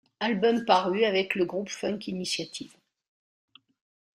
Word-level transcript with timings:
Albums 0.19 0.65
parus 0.65 1.03
avec 1.05 1.35
le 1.35 1.45
groupe 1.45 1.69
Funk 1.69 1.99
Initiative. 2.07 2.73